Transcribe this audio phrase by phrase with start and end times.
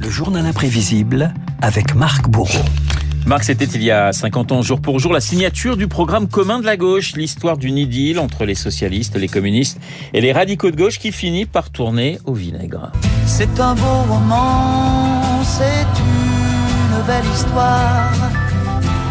[0.00, 2.64] Le journal imprévisible avec Marc Bourreau.
[3.26, 6.60] Marc, c'était il y a 50 ans, jour pour jour, la signature du programme commun
[6.60, 9.80] de la gauche, l'histoire d'une idylle entre les socialistes, les communistes
[10.12, 12.92] et les radicaux de gauche qui finit par tourner au vinaigre.
[13.26, 18.12] C'est un beau roman, c'est une belle histoire,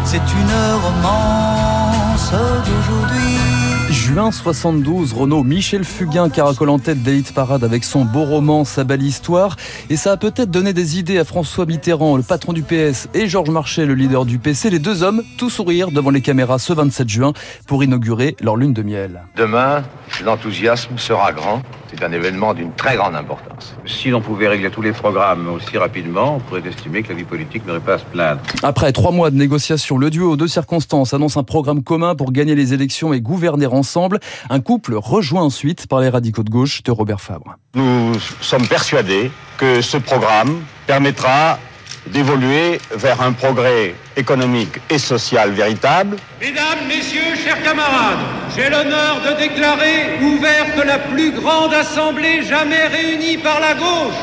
[0.04, 3.55] c'est une romance d'aujourd'hui.
[3.90, 7.32] Juin 72, Renault Michel Fugain caracole en tête des hit
[7.62, 9.56] avec son beau roman, sa belle histoire.
[9.90, 13.28] Et ça a peut-être donné des idées à François Mitterrand, le patron du PS, et
[13.28, 16.72] Georges Marchais, le leader du PC, les deux hommes, tout sourire devant les caméras ce
[16.72, 17.32] 27 juin
[17.68, 19.22] pour inaugurer leur lune de miel.
[19.36, 19.84] Demain,
[20.24, 21.62] l'enthousiasme sera grand.
[21.90, 23.74] C'est un événement d'une très grande importance.
[23.86, 27.24] Si l'on pouvait régler tous les programmes aussi rapidement, on pourrait estimer que la vie
[27.24, 28.40] politique n'aurait pas à se plaindre.
[28.62, 32.54] Après trois mois de négociations, le duo de circonstances annonce un programme commun pour gagner
[32.54, 34.18] les élections et gouverner ensemble.
[34.50, 37.56] Un couple rejoint ensuite par les radicaux de gauche de Robert Fabre.
[37.74, 41.58] Nous sommes persuadés que ce programme permettra
[42.08, 46.16] d'évoluer vers un progrès économique et social véritable.
[46.40, 48.18] Mesdames, Messieurs, chers camarades,
[48.56, 54.14] j'ai l'honneur de déclarer ouverte la plus grande assemblée jamais réunie par la gauche.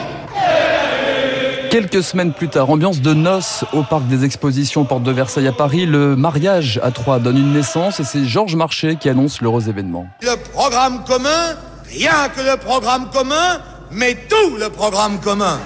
[1.70, 5.52] Quelques semaines plus tard, ambiance de noces au parc des expositions Porte de Versailles à
[5.52, 5.88] Paris.
[5.88, 10.06] Le mariage à Troyes donne une naissance et c'est Georges Marchais qui annonce l'heureux événement.
[10.22, 11.56] Le programme commun,
[11.90, 15.60] rien que le programme commun, mais tout le programme commun.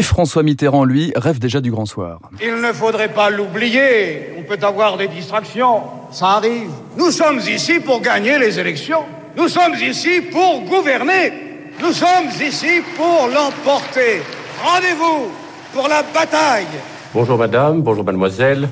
[0.00, 2.20] Et François Mitterrand, lui, rêve déjà du grand soir.
[2.40, 4.32] Il ne faudrait pas l'oublier.
[4.38, 5.82] On peut avoir des distractions.
[6.10, 6.70] Ça arrive.
[6.96, 9.02] Nous sommes ici pour gagner les élections.
[9.36, 11.34] Nous sommes ici pour gouverner.
[11.82, 14.22] Nous sommes ici pour l'emporter.
[14.64, 15.30] Rendez-vous
[15.74, 16.64] pour la bataille.
[17.12, 18.70] Bonjour madame, bonjour mademoiselle.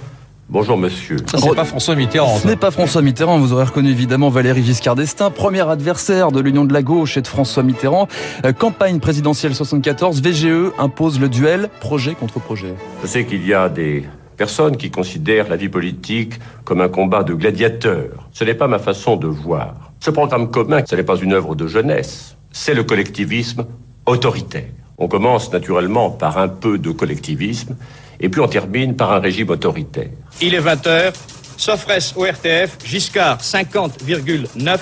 [0.51, 1.19] Bonjour monsieur.
[1.27, 2.39] Ça, c'est pas François Mitterrand.
[2.39, 6.41] Ce n'est pas François Mitterrand, vous aurez reconnu évidemment Valéry Giscard d'Estaing, premier adversaire de
[6.41, 8.09] l'Union de la gauche et de François Mitterrand.
[8.47, 12.73] Euh, campagne présidentielle 74, VGE impose le duel projet contre projet.
[13.03, 14.05] Je sais qu'il y a des
[14.39, 18.31] personnes qui considèrent la vie politique comme un combat de gladiateurs.
[18.33, 19.93] Ce n'est pas ma façon de voir.
[20.01, 23.67] Ce programme commun, ce n'est pas une œuvre de jeunesse, c'est le collectivisme
[24.07, 24.71] autoritaire.
[24.97, 27.77] On commence naturellement par un peu de collectivisme
[28.21, 30.11] et puis on termine par un régime autoritaire.
[30.41, 31.13] Il est 20h,
[31.57, 34.79] Sofres au RTF, Giscard 50,9,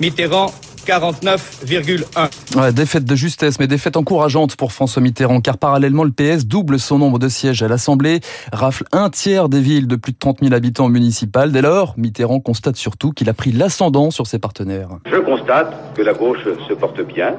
[0.00, 0.52] Mitterrand
[0.86, 2.56] 49,1.
[2.56, 6.78] Ouais, défaite de justesse, mais défaite encourageante pour François Mitterrand, car parallèlement, le PS double
[6.78, 8.20] son nombre de sièges à l'Assemblée,
[8.52, 11.50] rafle un tiers des villes de plus de 30 000 habitants municipales.
[11.50, 14.90] Dès lors, Mitterrand constate surtout qu'il a pris l'ascendant sur ses partenaires.
[15.10, 17.34] Je constate que la gauche se porte bien.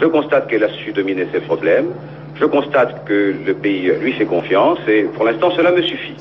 [0.00, 1.86] Je constate qu'elle a su dominer ses problèmes.
[2.38, 6.14] Je constate que le pays lui fait confiance et pour l'instant cela me suffit.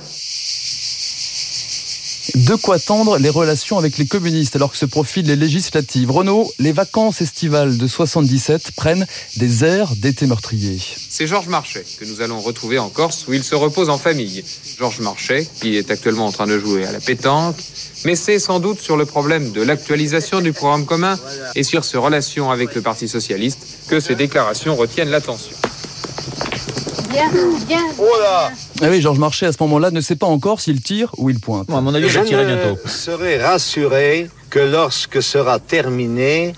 [2.36, 6.10] De quoi tendre les relations avec les communistes alors que se profilent les législatives.
[6.12, 9.06] Renault, les vacances estivales de 77 prennent
[9.38, 10.80] des airs d'été meurtrier.
[11.10, 14.44] C'est Georges Marchais que nous allons retrouver en Corse où il se repose en famille.
[14.78, 17.58] Georges Marchais qui est actuellement en train de jouer à la pétanque,
[18.06, 21.18] mais c'est sans doute sur le problème de l'actualisation du programme commun
[21.56, 25.56] et sur ses relations avec le Parti socialiste que ces déclarations retiennent l'attention.
[27.16, 27.82] Bien.
[27.98, 31.12] Oh là Ah oui, Georges Marchais à ce moment-là ne sait pas encore s'il tire
[31.18, 31.68] ou il pointe.
[31.68, 32.78] Bon, à mon avis, Je tirer ne bientôt.
[32.88, 36.54] serai rassuré que lorsque sera terminée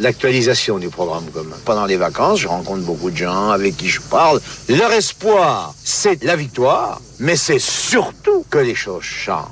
[0.00, 1.54] l'actualisation du programme commun.
[1.64, 4.40] Pendant les vacances, je rencontre beaucoup de gens avec qui je parle.
[4.68, 9.46] Leur espoir, c'est la victoire, mais c'est surtout que les choses changent.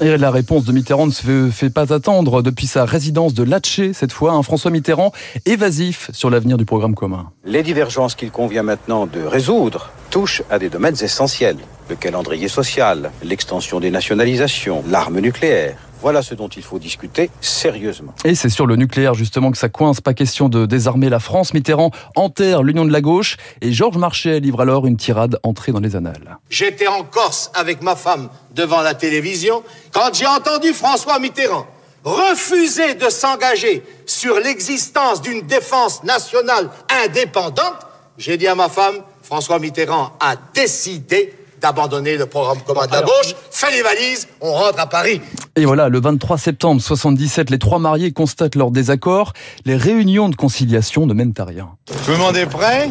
[0.00, 3.92] Et la réponse de Mitterrand ne se fait, pas attendre depuis sa résidence de Latché,
[3.92, 5.10] cette fois, un François Mitterrand
[5.44, 7.32] évasif sur l'avenir du programme commun.
[7.44, 11.58] Les divergences qu'il convient maintenant de résoudre touchent à des domaines essentiels.
[11.90, 15.76] Le calendrier social, l'extension des nationalisations, l'arme nucléaire.
[16.00, 18.14] Voilà ce dont il faut discuter sérieusement.
[18.24, 21.54] Et c'est sur le nucléaire justement que ça coince, pas question de désarmer la France.
[21.54, 25.80] Mitterrand enterre l'union de la gauche et Georges Marchais livre alors une tirade entrée dans
[25.80, 26.38] les annales.
[26.50, 31.66] J'étais en Corse avec ma femme devant la télévision quand j'ai entendu François Mitterrand
[32.04, 36.70] refuser de s'engager sur l'existence d'une défense nationale
[37.04, 37.86] indépendante.
[38.16, 43.02] J'ai dit à ma femme, François Mitterrand a décidé d'abandonner le programme commun de la
[43.02, 45.20] gauche, fait les valises, on rentre à Paris.
[45.58, 49.32] Et voilà, le 23 septembre 77, les trois mariés constatent leur désaccord.
[49.64, 51.70] Les réunions de conciliation ne mènent à rien.
[52.04, 52.90] Tout le monde est prêt?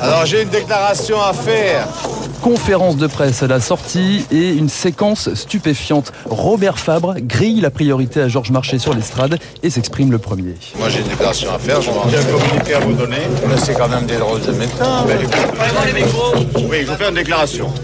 [0.00, 1.88] Alors j'ai une déclaration à faire.
[2.40, 6.12] Conférence de presse à la sortie et une séquence stupéfiante.
[6.26, 10.54] Robert Fabre grille la priorité à Georges Marchais sur l'estrade et s'exprime le premier.
[10.78, 13.22] Moi j'ai une déclaration à faire, j'ai un communiqué à vous donner.
[13.48, 14.86] Mais c'est quand même des drôles de méthodes.
[16.70, 17.74] Oui, je vous fais une déclaration.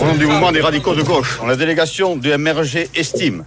[0.00, 3.44] Au nom du mouvement des radicaux de gauche, la délégation du MRG estime,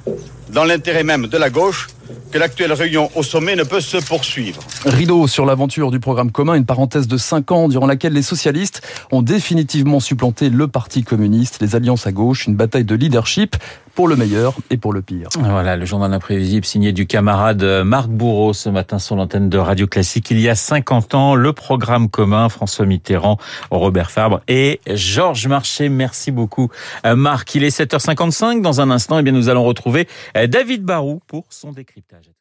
[0.52, 1.88] dans l'intérêt même de la gauche,
[2.32, 4.62] que l'actuelle réunion au sommet ne peut se poursuivre.
[4.86, 8.82] Rideau sur l'aventure du programme commun, une parenthèse de 5 ans durant laquelle les socialistes
[9.12, 13.56] ont définitivement supplanté le Parti communiste, les alliances à gauche, une bataille de leadership
[14.00, 15.28] pour le meilleur et pour le pire.
[15.38, 19.88] Voilà, le journal imprévisible signé du camarade Marc Bourreau ce matin sur l'antenne de Radio
[19.88, 20.32] Classique.
[20.32, 23.38] Il y a 50 ans, le programme commun, François Mitterrand,
[23.72, 25.90] Robert Fabre et Georges Marchais.
[25.90, 26.70] Merci beaucoup
[27.04, 27.54] Marc.
[27.56, 28.62] Il est 7h55.
[28.62, 32.32] Dans un instant, eh bien, nous allons retrouver David Barou pour son décryptage.